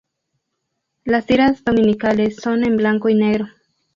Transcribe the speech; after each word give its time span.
Las 1.03 1.27
tiras 1.27 1.63
dominicales 1.63 2.37
son 2.37 2.65
en 2.65 2.75
blanco 2.75 3.07
y 3.09 3.13
negro. 3.13 3.45